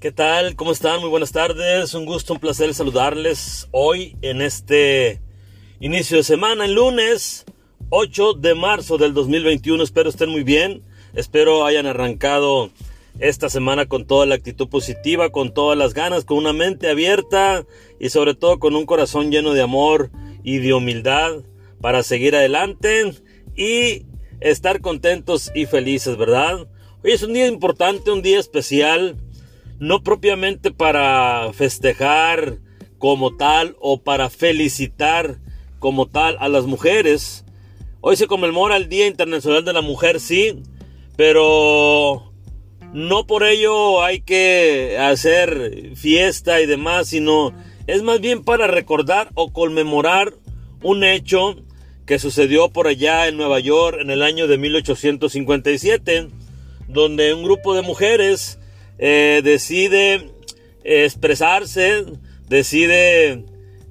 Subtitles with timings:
[0.00, 0.54] ¿Qué tal?
[0.54, 1.00] ¿Cómo están?
[1.00, 1.92] Muy buenas tardes.
[1.92, 5.20] Un gusto, un placer saludarles hoy en este
[5.80, 7.44] inicio de semana, el lunes
[7.90, 9.82] 8 de marzo del 2021.
[9.82, 10.84] Espero estén muy bien.
[11.14, 12.70] Espero hayan arrancado
[13.18, 17.66] esta semana con toda la actitud positiva, con todas las ganas, con una mente abierta
[17.98, 20.12] y sobre todo con un corazón lleno de amor
[20.44, 21.42] y de humildad
[21.80, 23.14] para seguir adelante
[23.56, 24.06] y
[24.38, 26.68] estar contentos y felices, ¿verdad?
[27.02, 29.16] Hoy es un día importante, un día especial,
[29.78, 32.58] no propiamente para festejar
[32.98, 35.38] como tal o para felicitar
[35.78, 37.44] como tal a las mujeres.
[38.00, 40.62] Hoy se conmemora el Día Internacional de la Mujer, sí,
[41.16, 42.32] pero
[42.92, 47.52] no por ello hay que hacer fiesta y demás, sino
[47.86, 50.34] es más bien para recordar o conmemorar
[50.82, 51.56] un hecho
[52.06, 56.28] que sucedió por allá en Nueva York en el año de 1857,
[56.88, 58.58] donde un grupo de mujeres
[58.98, 60.30] eh, decide
[60.84, 62.04] expresarse,
[62.48, 63.44] decide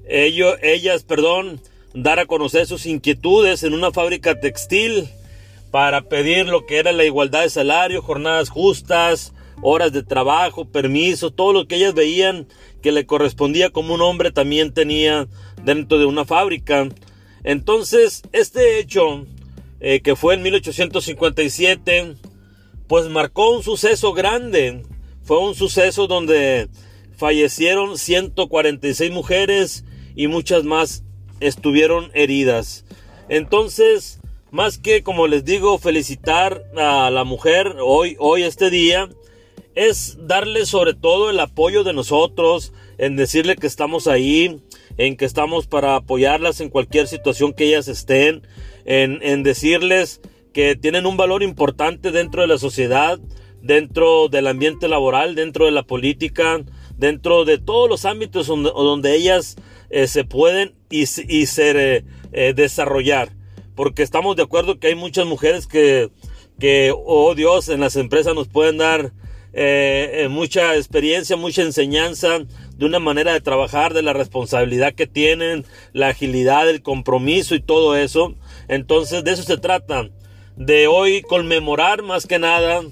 [0.08, 1.60] ellas, perdón,
[1.94, 5.08] dar a conocer sus inquietudes en una fábrica textil
[5.70, 11.34] para pedir lo que era la igualdad de salario, jornadas justas, horas de trabajo, permisos,
[11.34, 12.46] todo lo que ellas veían
[12.82, 15.28] que le correspondía como un hombre también tenía
[15.62, 16.88] dentro de una fábrica.
[17.44, 19.26] Entonces, este hecho,
[19.80, 22.14] eh, que fue en 1857,
[22.86, 24.82] pues marcó un suceso grande.
[25.28, 26.70] Fue un suceso donde
[27.18, 29.84] fallecieron 146 mujeres
[30.16, 31.04] y muchas más
[31.38, 32.86] estuvieron heridas.
[33.28, 34.20] Entonces,
[34.50, 39.10] más que como les digo, felicitar a la mujer hoy, hoy este día,
[39.74, 44.62] es darle sobre todo el apoyo de nosotros, en decirle que estamos ahí,
[44.96, 48.46] en que estamos para apoyarlas en cualquier situación que ellas estén,
[48.86, 50.22] en, en decirles
[50.54, 53.20] que tienen un valor importante dentro de la sociedad,
[53.62, 56.64] dentro del ambiente laboral, dentro de la política,
[56.96, 59.56] dentro de todos los ámbitos donde, donde ellas
[59.90, 63.30] eh, se pueden y, y ser eh, eh, desarrollar.
[63.74, 66.10] Porque estamos de acuerdo que hay muchas mujeres que,
[66.58, 69.12] que, oh Dios, en las empresas nos pueden dar
[69.52, 72.40] eh, eh, mucha experiencia, mucha enseñanza
[72.76, 77.60] de una manera de trabajar, de la responsabilidad que tienen, la agilidad, el compromiso y
[77.60, 78.34] todo eso.
[78.68, 80.10] Entonces de eso se trata,
[80.56, 82.82] de hoy conmemorar más que nada,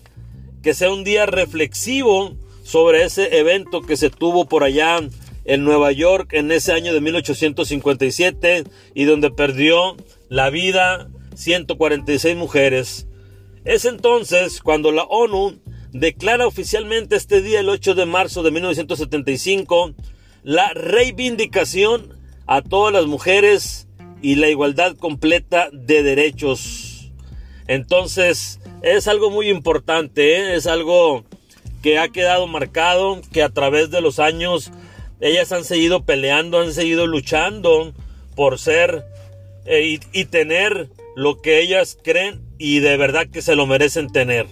[0.67, 2.35] que sea un día reflexivo
[2.65, 4.99] sobre ese evento que se tuvo por allá
[5.45, 9.97] en Nueva York en ese año de 1857 y donde perdió
[10.29, 13.07] la vida 146 mujeres.
[13.65, 15.61] Es entonces cuando la ONU
[15.93, 19.95] declara oficialmente este día, el 8 de marzo de 1975,
[20.43, 22.13] la reivindicación
[22.49, 23.87] a todas las mujeres
[24.21, 26.86] y la igualdad completa de derechos.
[27.69, 30.55] Entonces, es algo muy importante, ¿eh?
[30.55, 31.25] es algo
[31.83, 34.71] que ha quedado marcado, que a través de los años
[35.21, 37.93] ellas han seguido peleando, han seguido luchando
[38.35, 39.05] por ser
[39.65, 44.47] eh, y, tener lo que ellas creen y de verdad que se lo merecen tener.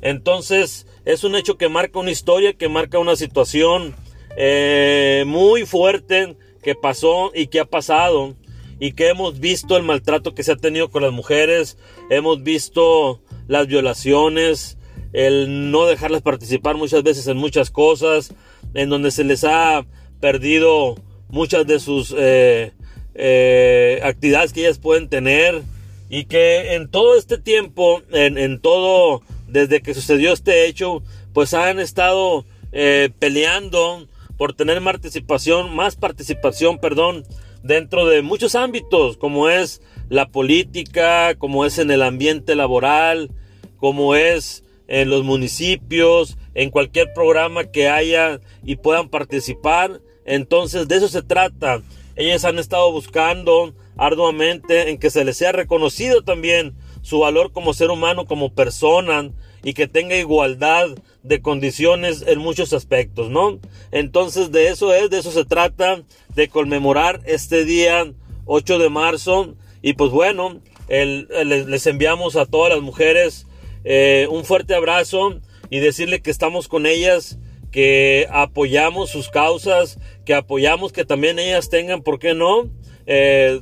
[0.00, 3.94] Entonces es un hecho que marca una historia, que marca una situación
[4.36, 8.34] eh, muy fuerte que pasó y que ha pasado
[8.78, 11.78] y que hemos visto el maltrato que se ha tenido con las mujeres,
[12.10, 14.78] hemos visto las violaciones,
[15.12, 18.34] el no dejarlas participar muchas veces en muchas cosas,
[18.74, 19.86] en donde se les ha
[20.20, 20.96] perdido
[21.28, 22.72] muchas de sus eh,
[23.14, 25.62] eh, actividades que ellas pueden tener
[26.08, 31.02] y que en todo este tiempo, en, en todo desde que sucedió este hecho,
[31.32, 37.24] pues han estado eh, peleando por tener participación, más participación, perdón,
[37.64, 43.30] dentro de muchos ámbitos, como es la política, como es en el ambiente laboral,
[43.78, 50.02] como es en los municipios, en cualquier programa que haya y puedan participar.
[50.26, 51.82] Entonces de eso se trata.
[52.16, 57.72] Ellas han estado buscando arduamente en que se les sea reconocido también su valor como
[57.72, 59.30] ser humano, como persona
[59.62, 60.88] y que tenga igualdad
[61.24, 63.58] de condiciones en muchos aspectos, ¿no?
[63.90, 66.02] Entonces de eso es, de eso se trata,
[66.34, 68.12] de conmemorar este día
[68.44, 73.46] 8 de marzo y pues bueno, les enviamos a todas las mujeres
[73.84, 75.40] eh, un fuerte abrazo
[75.70, 77.38] y decirle que estamos con ellas,
[77.72, 82.70] que apoyamos sus causas, que apoyamos que también ellas tengan, ¿por qué no?
[83.06, 83.60] eh,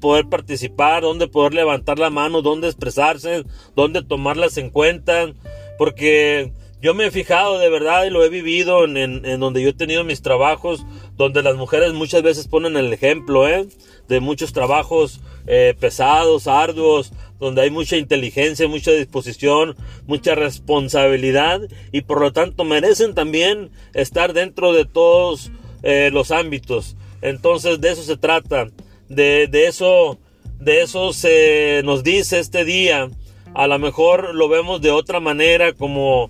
[0.00, 3.44] poder participar, dónde poder levantar la mano, dónde expresarse,
[3.74, 5.32] dónde tomarlas en cuenta,
[5.78, 9.72] porque yo me he fijado de verdad y lo he vivido en, donde yo he
[9.72, 10.84] tenido mis trabajos,
[11.16, 13.66] donde las mujeres muchas veces ponen el ejemplo ¿eh?
[14.08, 19.74] de muchos trabajos eh, pesados, arduos, donde hay mucha inteligencia, mucha disposición,
[20.06, 21.62] mucha responsabilidad
[21.92, 25.50] y por lo tanto merecen también estar dentro de todos
[25.82, 26.96] eh, los ámbitos.
[27.22, 28.68] Entonces de eso se trata,
[29.08, 30.18] de, de eso,
[30.60, 33.08] de eso se nos dice este día.
[33.54, 36.28] A lo mejor lo vemos de otra manera como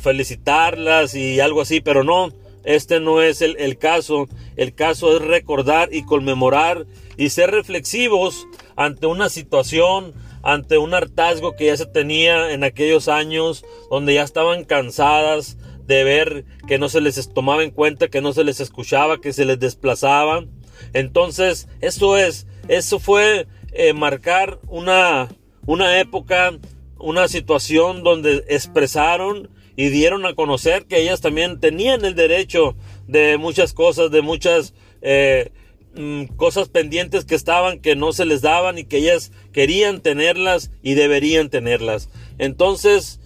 [0.00, 2.32] felicitarlas y algo así, pero no,
[2.64, 4.28] este no es el, el, caso.
[4.56, 6.86] El caso es recordar y conmemorar
[7.16, 13.08] y ser reflexivos ante una situación, ante un hartazgo que ya se tenía en aquellos
[13.08, 15.56] años donde ya estaban cansadas
[15.86, 19.32] de ver que no se les tomaba en cuenta, que no se les escuchaba, que
[19.32, 20.44] se les desplazaba.
[20.92, 25.28] Entonces, eso es, eso fue eh, marcar una,
[25.66, 26.52] una época,
[26.98, 32.76] una situación donde expresaron y dieron a conocer que ellas también tenían el derecho
[33.06, 35.50] de muchas cosas, de muchas eh,
[35.96, 40.70] mm, cosas pendientes que estaban, que no se les daban y que ellas querían tenerlas
[40.82, 42.08] y deberían tenerlas.
[42.38, 43.20] Entonces,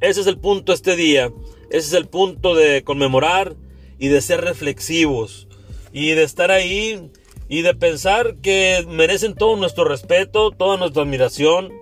[0.00, 1.30] ese es el punto este día.
[1.70, 3.56] Ese es el punto de conmemorar
[3.98, 5.48] y de ser reflexivos
[5.92, 7.10] y de estar ahí
[7.48, 11.72] y de pensar que merecen todo nuestro respeto, toda nuestra admiración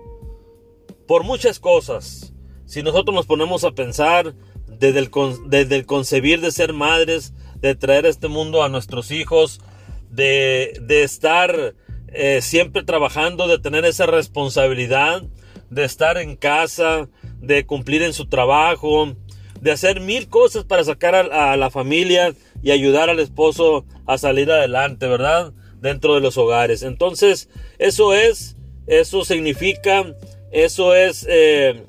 [1.07, 2.32] por muchas cosas
[2.73, 4.33] si nosotros nos ponemos a pensar
[4.67, 5.11] desde el,
[5.45, 7.31] desde el concebir de ser madres,
[7.61, 9.61] de traer este mundo a nuestros hijos,
[10.09, 11.75] de, de estar
[12.07, 15.21] eh, siempre trabajando, de tener esa responsabilidad,
[15.69, 17.09] de estar en casa,
[17.41, 19.13] de cumplir en su trabajo,
[19.61, 22.33] de hacer mil cosas para sacar a, a, la familia
[22.63, 25.53] y ayudar al esposo a salir adelante, ¿verdad?
[25.79, 26.81] Dentro de los hogares.
[26.81, 30.15] Entonces, eso es, eso significa,
[30.51, 31.85] eso es eh,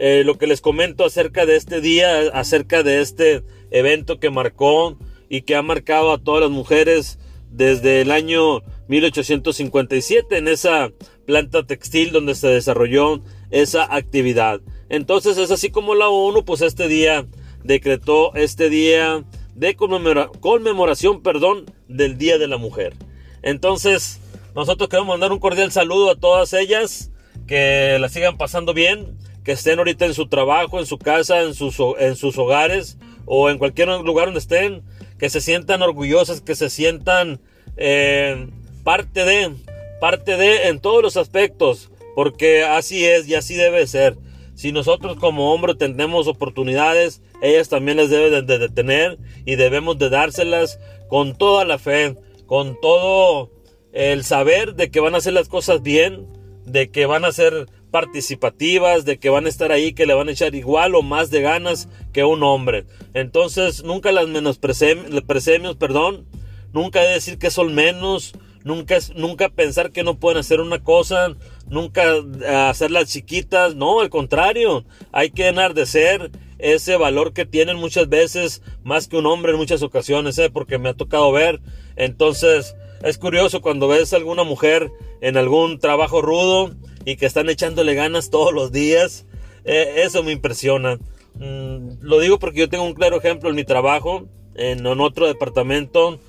[0.00, 3.42] eh, lo que les comento acerca de este día, acerca de este
[3.72, 4.96] evento que marcó
[5.28, 7.18] y que ha marcado a todas las mujeres
[7.50, 10.92] desde el año 1857 en esa
[11.26, 14.60] planta textil donde se desarrolló esa actividad.
[14.88, 17.26] Entonces es así como la ONU pues este día
[17.64, 19.24] decretó este día
[19.56, 22.94] de conmemoración perdón, del Día de la Mujer.
[23.42, 24.20] Entonces
[24.54, 27.10] nosotros queremos mandar un cordial saludo a todas ellas,
[27.48, 29.18] que la sigan pasando bien,
[29.48, 33.48] que estén ahorita en su trabajo, en su casa, en sus, en sus hogares o
[33.48, 34.82] en cualquier lugar donde estén,
[35.18, 37.40] que se sientan orgullosas, que se sientan
[37.78, 38.46] eh,
[38.84, 39.54] parte de,
[40.02, 44.18] parte de en todos los aspectos, porque así es y así debe ser.
[44.54, 49.16] Si nosotros como hombres tenemos oportunidades, ellas también las deben de, tener
[49.46, 50.78] y debemos de dárselas
[51.08, 53.50] con toda la fe, con todo
[53.94, 56.26] el saber de que van a hacer las cosas bien,
[56.66, 60.28] de que van a ser participativas, de que van a estar ahí, que le van
[60.28, 62.86] a echar igual o más de ganas que un hombre.
[63.14, 66.26] Entonces, nunca las menospreciemos, perdón,
[66.72, 71.36] nunca decir que son menos, nunca, nunca pensar que no pueden hacer una cosa,
[71.68, 78.08] nunca eh, hacerlas chiquitas, no, al contrario, hay que enardecer ese valor que tienen muchas
[78.08, 80.50] veces más que un hombre en muchas ocasiones, ¿eh?
[80.50, 81.60] porque me ha tocado ver.
[81.96, 86.74] Entonces, es curioso cuando ves a alguna mujer en algún trabajo rudo,
[87.08, 89.24] y que están echándole ganas todos los días.
[89.64, 90.98] Eh, eso me impresiona.
[91.36, 96.20] Mm, lo digo porque yo tengo un claro ejemplo en mi trabajo, en, otro departamento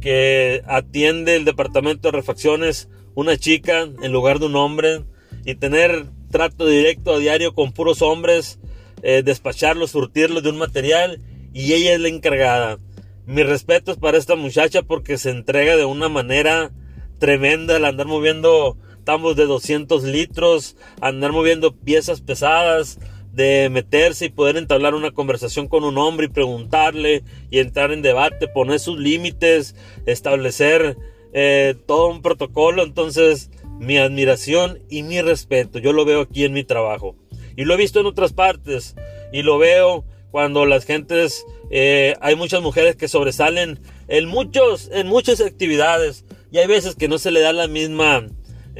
[0.00, 5.02] que atiende el departamento de refacciones, una chica en lugar de un hombre,
[5.44, 8.60] y tener trato directo a diario con puros hombres,
[9.02, 11.20] eh, despacharlos, surtirlos de un material,
[11.52, 12.78] y ella es la encargada.
[13.26, 16.70] Mi respeto es para esta muchacha porque se entrega de una manera
[17.18, 18.76] tremenda al andar moviendo
[19.08, 22.98] estamos de 200 litros, andar moviendo piezas pesadas,
[23.32, 28.02] de meterse y poder entablar una conversación con un hombre y preguntarle y entrar en
[28.02, 29.74] debate, poner sus límites,
[30.04, 30.98] establecer
[31.32, 32.82] eh, todo un protocolo.
[32.82, 37.16] Entonces, mi admiración y mi respeto, yo lo veo aquí en mi trabajo.
[37.56, 38.94] Y lo he visto en otras partes.
[39.32, 45.06] Y lo veo cuando las gentes, eh, hay muchas mujeres que sobresalen en, muchos, en
[45.06, 46.26] muchas actividades.
[46.52, 48.26] Y hay veces que no se le da la misma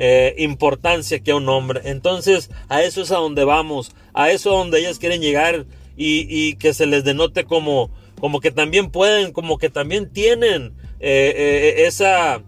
[0.00, 1.80] eh, importancia que a un hombre.
[1.84, 6.72] Entonces, a eso es a donde vamos, a eso donde ellas quieren llegar y, que
[6.72, 7.90] se les denote como,
[8.20, 12.40] como que también pueden, como que también tienen eh, eh, esa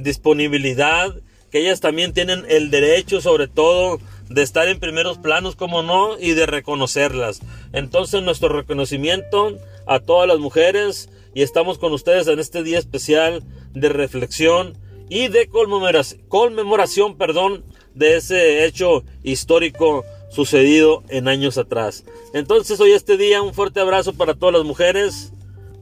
[0.00, 1.14] disponibilidad,
[1.50, 6.18] que ellas también tienen el derecho sobre todo de estar en primeros planos, como no,
[6.18, 7.40] y de reconocerlas.
[7.74, 13.42] Entonces, nuestro reconocimiento a todas las mujeres y estamos con ustedes en este día especial
[13.74, 14.78] de reflexión
[15.08, 22.04] y de conmemoración, perdón, de ese hecho histórico sucedido en años atrás.
[22.34, 25.32] Entonces hoy este día un fuerte abrazo para todas las mujeres.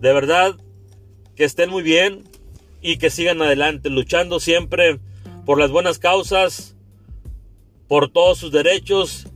[0.01, 0.57] De verdad,
[1.35, 2.25] que estén muy bien
[2.81, 5.01] y que sigan adelante, luchando siempre
[5.45, 6.77] por las buenas causas,
[7.89, 9.29] por todos sus derechos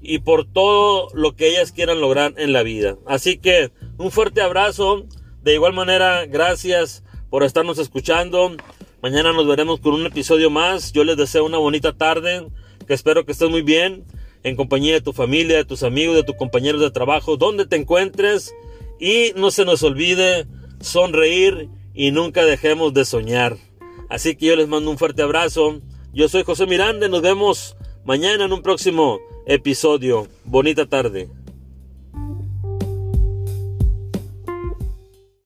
[0.00, 2.96] y por todo lo que ellas quieran lograr en la vida.
[3.06, 5.06] Así que un fuerte abrazo.
[5.42, 8.56] De igual manera, gracias por estarnos escuchando.
[9.00, 10.92] Mañana nos veremos con un episodio más.
[10.92, 12.48] Yo les deseo una bonita tarde.
[12.86, 14.04] Que espero que estés muy bien.
[14.42, 17.76] En compañía de tu familia, de tus amigos, de tus compañeros de trabajo, donde te
[17.76, 18.52] encuentres.
[18.98, 20.46] Y no se nos olvide
[20.80, 23.56] sonreír y nunca dejemos de soñar.
[24.08, 25.80] Así que yo les mando un fuerte abrazo.
[26.12, 27.06] Yo soy José Miranda.
[27.06, 30.26] Nos vemos mañana en un próximo episodio.
[30.44, 31.28] Bonita tarde.